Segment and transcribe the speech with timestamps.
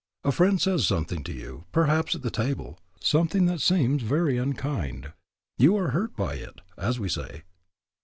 [0.23, 5.13] A friend says something to you, perhaps at the table, something that seems very unkind.
[5.59, 7.43] You are hurt by it, as we say.